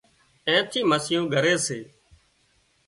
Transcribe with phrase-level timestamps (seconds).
[0.47, 1.79] اين ٿي مسيون ڳري سي